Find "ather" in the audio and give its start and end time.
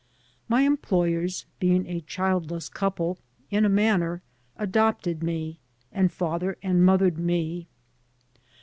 6.23-6.57